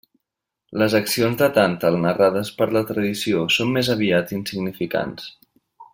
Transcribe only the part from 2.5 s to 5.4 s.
per la tradició són més aviat insignificants.